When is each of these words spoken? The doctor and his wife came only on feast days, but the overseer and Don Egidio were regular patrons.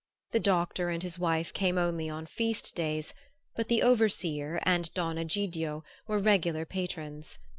The 0.31 0.39
doctor 0.39 0.89
and 0.89 1.03
his 1.03 1.19
wife 1.19 1.53
came 1.53 1.77
only 1.77 2.09
on 2.09 2.25
feast 2.25 2.73
days, 2.73 3.13
but 3.55 3.67
the 3.67 3.83
overseer 3.83 4.59
and 4.63 4.91
Don 4.95 5.19
Egidio 5.19 5.83
were 6.07 6.17
regular 6.17 6.65
patrons. 6.65 7.37